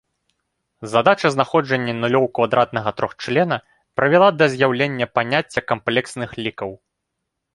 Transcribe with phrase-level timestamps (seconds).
[0.93, 3.57] Задача знаходжання нулёў квадратнага трохчлена
[3.99, 6.71] прывяла да з'яўлення паняцця камплексных лікаў.